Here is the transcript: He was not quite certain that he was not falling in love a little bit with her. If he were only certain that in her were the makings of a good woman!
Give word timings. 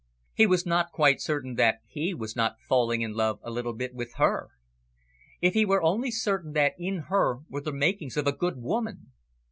He 0.33 0.47
was 0.47 0.65
not 0.65 0.91
quite 0.91 1.21
certain 1.21 1.53
that 1.57 1.81
he 1.85 2.15
was 2.15 2.35
not 2.35 2.59
falling 2.59 3.01
in 3.03 3.13
love 3.13 3.39
a 3.43 3.51
little 3.51 3.71
bit 3.73 3.93
with 3.93 4.15
her. 4.15 4.49
If 5.41 5.53
he 5.53 5.63
were 5.63 5.83
only 5.83 6.09
certain 6.09 6.53
that 6.53 6.73
in 6.79 7.03
her 7.09 7.41
were 7.47 7.61
the 7.61 7.71
makings 7.71 8.17
of 8.17 8.25
a 8.25 8.31
good 8.31 8.57
woman! 8.57 9.11